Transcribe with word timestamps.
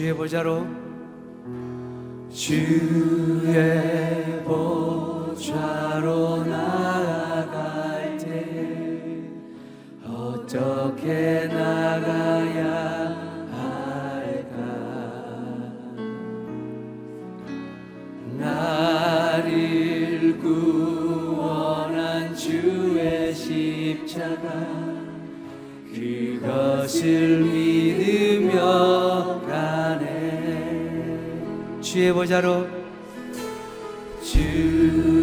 주의 0.00 0.14
보좌로. 0.14 0.66
주의 2.30 4.42
보좌로 4.44 6.42
나아갈 6.42 8.16
때 8.16 8.80
어떻게 10.02 11.46
나가야 11.48 12.64
할까? 13.52 14.56
나를 18.38 20.38
구원한 20.40 22.34
주의 22.34 23.34
십자가 23.34 24.48
그것을 25.94 27.49
주의 31.90 32.12
보자로. 32.12 32.68
주. 34.22 35.19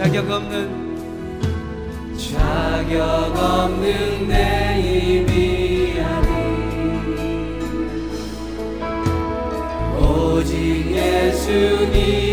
자격 0.00 0.30
없는 0.30 2.16
자격 2.16 3.36
없는 3.36 4.28
내 4.28 4.80
입이 4.80 6.00
아니 6.00 6.30
오직 10.00 10.90
예수님. 10.90 12.29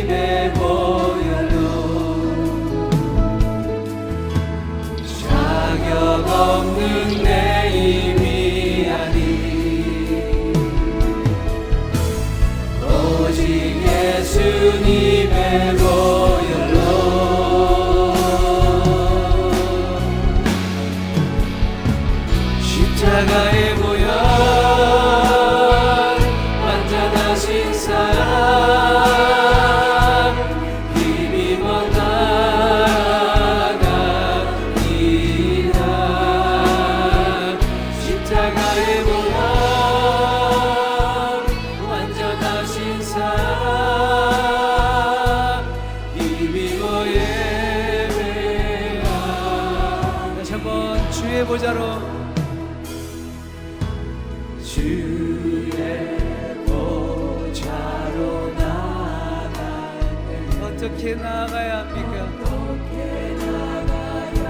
जगाए 22.99 23.63
어떻게 60.87 61.15
나아가야 61.15 61.79
합니까? 61.79 62.23
어떻게 62.45 63.35
나가야 63.45 64.49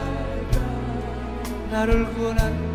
할까? 0.00 0.58
나를 1.70 2.12
구원한 2.14 2.73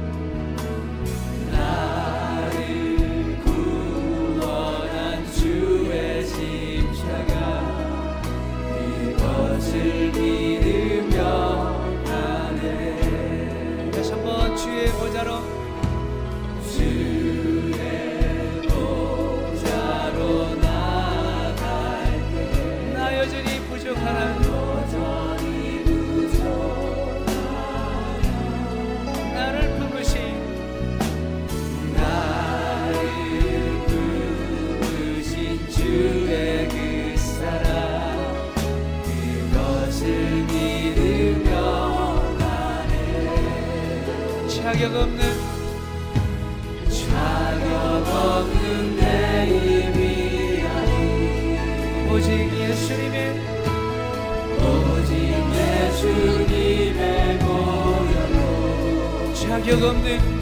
주님의 56.00 57.38
모양으로 57.40 59.34
자격 59.34 59.84
없는 59.84 60.39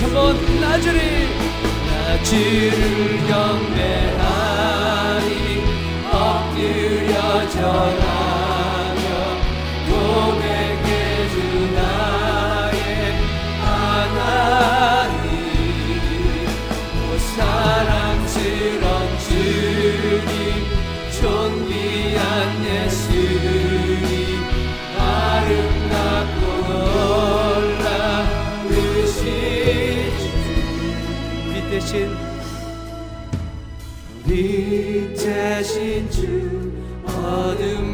다시 0.00 0.04
한번 0.04 0.60
나주리 0.60 1.28
나주를 1.86 3.26
경배하 3.28 4.29
대신 31.80 32.14
빛 34.26 35.14
대신 35.16 36.10
주 36.10 36.70
어둠 37.06 37.89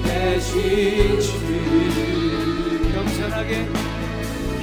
계신 0.02 1.20
주. 1.20 1.28
겸손하게 2.94 3.68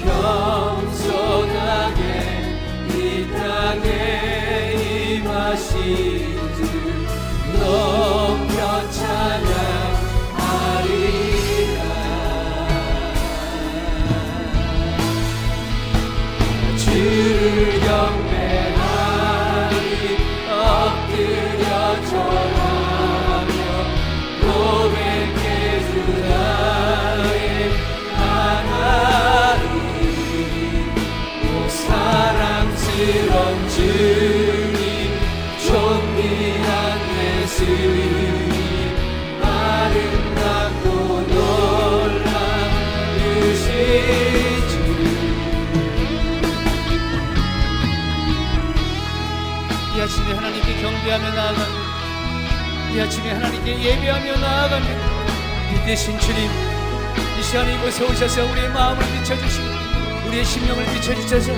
겸손하게 0.03 2.01
이 2.89 2.97
땅에 3.33 3.85
임하신 5.17 5.75
주. 6.55 6.59
높 7.59 8.26
아침에 50.07 50.31
하나님께 50.31 50.81
경배하며 50.81 51.31
나아갑니다 51.31 52.93
이 52.95 52.99
아침에 53.01 53.31
하나님께 53.31 53.77
예배하며 53.77 54.37
나아갑니다 54.37 55.01
빛 55.69 55.85
대신 55.85 56.17
주님 56.17 56.49
이 57.37 57.43
시간에 57.43 57.75
이곳에 57.75 58.05
오셔서 58.05 58.45
우리의 58.45 58.69
마음을 58.69 59.03
비춰주시고 59.03 59.65
우리의 60.27 60.45
심령을 60.45 60.85
비춰주셔서 60.93 61.51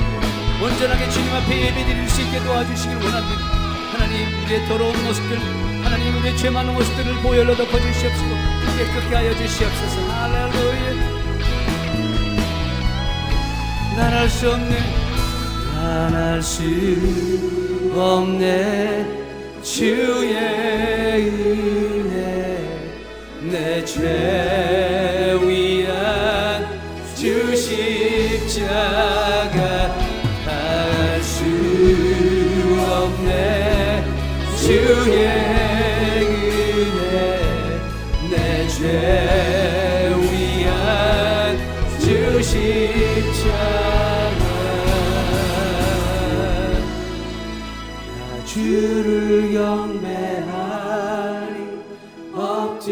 온전하게 0.63 1.09
주님 1.11 1.31
앞에 1.31 1.67
예배 1.67 1.85
드릴 1.85 2.09
수 2.09 2.21
있게 2.21 2.39
도와주시길 2.39 2.97
원합니다. 2.97 3.41
하나님 3.93 4.43
우리의 4.43 4.67
더러운 4.67 5.03
모습들 5.03 5.37
하나님 5.83 6.17
우리의 6.17 6.35
죄 6.35 6.49
많은 6.49 6.73
모습들을 6.73 7.13
보혈로 7.21 7.55
덮어주시옵시고 7.55 8.29
깨끗게 8.77 9.15
하여 9.15 9.35
주시옵소서. 9.35 10.11
할렐루야. 10.11 11.19
난할수 13.95 14.51
없네. 14.51 14.79
난할 15.75 16.41
수 16.41 16.63
없네. 17.93 19.19
주의 19.61 20.33
은혜 21.27 22.57
내죄 23.41 24.78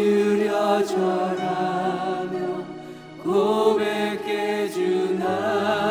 엎드려 0.07 0.85
절하며 0.85 2.29
고백해 3.21 4.69
주나 4.69 5.86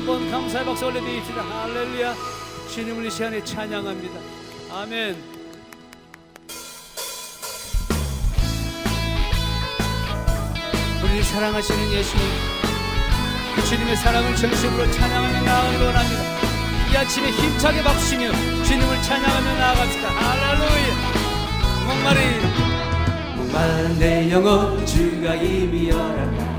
한번 0.00 0.30
감사의 0.30 0.64
박수 0.64 0.86
올려드립시다. 0.86 1.42
할렐루야. 1.42 2.14
주님을 2.72 3.04
이 3.04 3.10
시간에 3.10 3.44
찬양합니다. 3.44 4.18
아멘. 4.72 5.14
우리를 11.04 11.22
사랑하시는 11.22 11.92
예수님 11.92 12.26
그 13.54 13.64
주님의 13.66 13.96
사랑을 13.96 14.34
전심으로 14.36 14.90
찬양하며 14.90 15.42
나아가기 15.42 15.84
원합니다. 15.84 16.22
이 16.92 16.96
아침에 16.96 17.30
힘차게 17.30 17.82
박수치며 17.82 18.32
주님을 18.64 19.02
찬양하며 19.02 19.54
나아갑시다. 19.54 20.08
할렐루야. 20.08 20.94
목마른. 21.86 23.36
목마른 23.36 23.98
내 23.98 24.30
영혼 24.30 24.86
주가 24.86 25.34
이미 25.34 25.90
열었다 25.90 26.49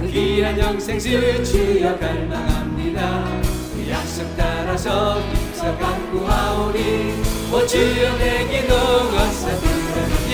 그 0.00 0.06
귀한 0.10 0.58
영생수 0.58 1.44
주여 1.44 1.98
갈망합니다. 1.98 3.40
그 3.74 3.90
약속 3.90 4.34
따라서 4.34 5.20
힘써 5.20 5.76
와오니 6.24 7.22
오 7.52 7.66
주여 7.66 8.16
내 8.16 8.46
기도 8.48 8.74
어서 8.74 9.60
들으 9.60 10.32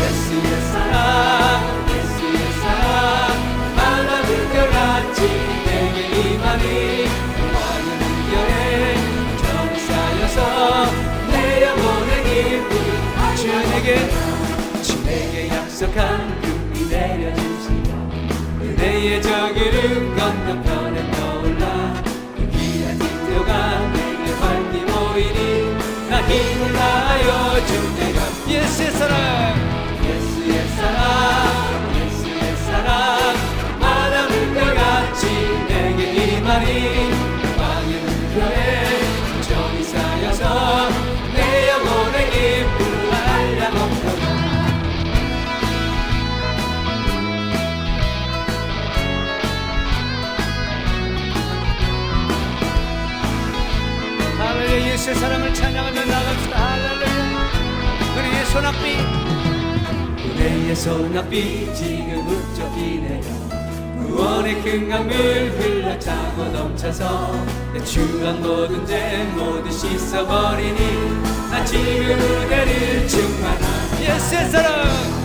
예수의 0.00 0.60
사랑 0.72 1.86
예수의 1.90 2.52
사랑. 2.62 3.36
하나 3.76 4.22
불결같이 4.22 5.20
내게 5.66 5.98
임하니 6.32 7.29
저 19.22 19.52
기름 19.52 20.16
건너편에 20.16 21.10
떠올라 21.12 22.02
그 22.36 22.50
귀한 22.50 22.98
기표가 22.98 23.50
내게 23.92 24.36
밝히 24.40 24.84
보이니 24.86 26.08
나 26.08 26.22
힘을 26.22 26.72
다하여 26.72 27.66
주내가 27.66 28.20
예수의 28.48 28.90
사랑. 28.92 29.54
예수의 30.04 30.68
사랑 30.68 31.94
예수의 31.96 32.56
사랑. 32.56 33.34
바람을 33.80 34.54
같이 34.74 35.26
내게 35.68 36.36
임하니 36.36 37.29
소낙비 60.80 61.74
지금 61.74 62.26
내려 63.02 64.06
구원의 64.06 64.62
큰 64.62 64.88
강물 64.88 65.14
흘러 65.14 65.98
차고 65.98 66.44
넘쳐서 66.44 67.34
내 67.74 67.84
추한 67.84 68.40
모든 68.40 68.86
죄 68.86 69.24
모두 69.36 69.70
씻어버리니 69.70 70.78
나 71.50 71.62
지금 71.66 72.18
은혜를 72.18 73.06
충만한 73.06 74.00
예수의 74.00 74.48
사랑 74.48 75.19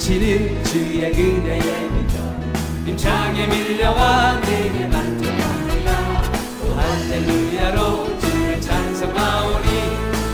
넘치는 0.00 0.64
주의 0.64 1.04
은혜의 1.04 1.90
믿음. 1.90 2.52
힘차게 2.86 3.46
밀려와 3.46 4.40
내게 4.40 4.86
만족합니다 4.86 6.22
또 6.62 6.74
할렐루야로 6.74 8.18
주를 8.18 8.60
찬송하오니 8.62 9.66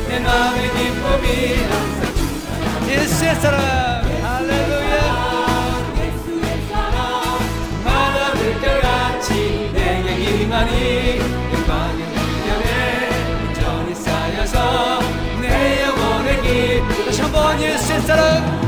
내 0.09 0.21
마음의 0.21 0.71
기쁨이 0.71 1.55
항상 1.65 2.15
충만합니다 2.15 2.93
예수의 2.93 3.35
사랑. 3.35 3.61
할렐루야. 4.23 5.05
예수의 5.99 6.69
사랑. 6.71 7.39
바람을 7.85 8.61
껴같이 8.61 9.71
내게 9.75 10.43
임하니 10.43 11.19
영광의 11.53 12.07
물결에 12.15 12.69
온전히 13.49 13.95
쌓여서 13.97 15.01
내 15.41 15.83
영혼의 15.83 16.43
기쁨 16.43 17.05
다시 17.07 17.21
한번 17.23 17.61
예수의 17.61 18.01
사랑 18.03 18.66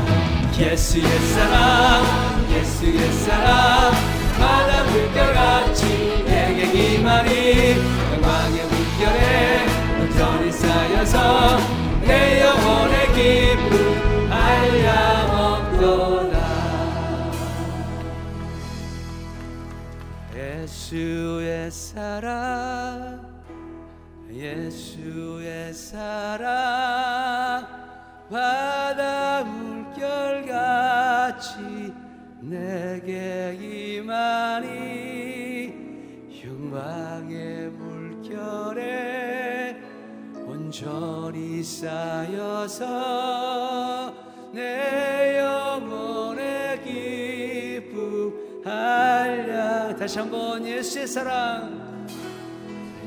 예수의 0.59 1.19
사랑 1.19 2.03
예수의 2.51 3.13
사랑. 3.13 3.93
바람을 4.37 5.13
껴같이 5.13 6.23
내게 6.25 6.95
임하니 6.95 7.75
영광의 8.13 8.65
물결에 8.65 9.65
온전히 10.01 10.51
쌓여서 10.51 11.59
내 12.01 12.41
영혼의 12.41 12.95
기쁨 13.13 13.71
알려먹도다. 14.31 15.69
예수의 20.35 21.71
사랑 21.71 23.19
예수의 24.31 25.73
사랑 25.73 26.58
온전히 40.79 41.61
쌓여서 41.61 42.85
내 44.53 45.39
영혼의 45.39 46.81
기쁨 46.83 48.61
알려 48.65 49.93
다시 49.97 50.19
한번 50.19 50.65
예수의 50.65 51.05
사랑. 51.05 52.07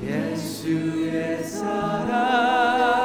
예수의 0.02 1.43
사랑 1.45 3.02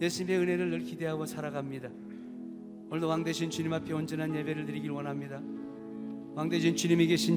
예수님의 0.00 0.38
은혜를 0.40 0.70
늘 0.70 0.80
기대하고 0.80 1.26
살아갑니다. 1.26 1.88
오늘도 2.90 3.08
왕 3.08 3.24
대신 3.24 3.50
주님 3.50 3.72
앞에 3.72 3.92
온전한 3.92 4.34
예배를 4.34 4.66
드리길 4.66 4.90
원합니다. 4.90 5.40
왕 6.34 6.48
대신 6.48 6.76
주님이 6.76 7.06
계신 7.06 7.36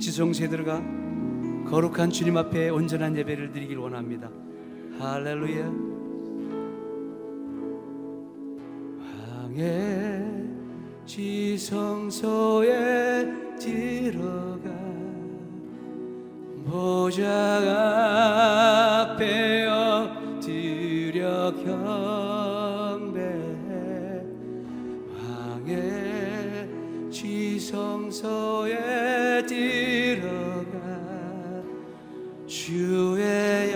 들어가 0.50 0.80
거룩한 1.70 2.10
주님 2.12 2.38
앞에 2.38 2.70
온전한 2.70 3.16
예배를 3.18 3.52
드리길 3.52 3.78
원합니다. 3.78 4.30
할렐루야. 5.00 5.72
왕의 9.32 10.50
지성소에 11.06 12.68
들어가 13.58 14.70
보좌 16.66 17.26
앞에 19.12 19.66
엎드려 19.68 21.54
경 21.64 22.19
성소에 28.20 29.46
들어가 29.46 30.68
주의 32.48 33.69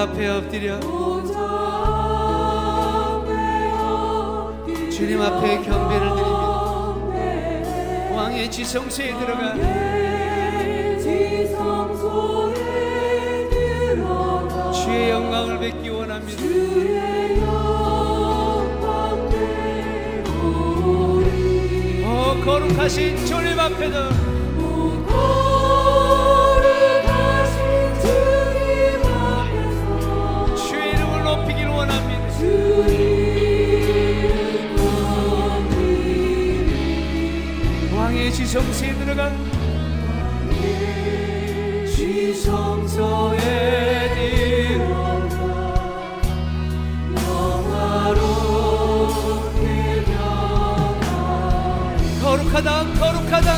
앞에 0.00 0.28
엎드려. 0.28 0.80
주님 4.90 5.20
앞에 5.20 5.62
경배를 5.62 6.08
드립니다. 6.08 6.40
왕의 8.14 8.50
지성소에 8.50 9.12
들어가. 9.18 9.54
주의 14.72 15.10
영광을 15.10 15.58
뵙기 15.58 15.90
원합니다. 15.90 16.42
거룩하신 22.42 23.26
주님 23.26 23.60
앞에도 23.60 24.29
정세에 38.50 38.94
들어간 38.94 39.32
지성소에 41.86 43.38
들어가 44.16 45.38
영화롭게 48.10 48.44
변하리 50.04 52.02
거룩하다 52.20 52.68
거룩하다. 52.98 53.48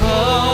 아. 0.00 0.51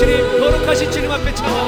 하시니 0.00 0.40
거룩하신 0.40 0.90
주님 0.90 1.10
앞에 1.10 1.34
참아 1.34 1.59